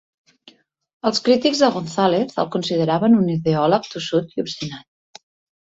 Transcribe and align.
Els 1.09 1.19
crítics 1.27 1.61
de 1.65 1.69
Gonzalez 1.75 2.33
el 2.45 2.49
consideraven 2.57 3.21
un 3.21 3.29
ideòleg 3.37 3.89
tossut 3.93 4.35
i 4.39 4.47
obstinat. 4.47 5.23